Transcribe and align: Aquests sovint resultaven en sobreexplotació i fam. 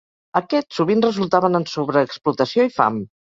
Aquests 0.37 0.77
sovint 0.79 1.03
resultaven 1.05 1.59
en 1.61 1.67
sobreexplotació 1.73 2.67
i 2.71 2.73
fam. 2.79 2.99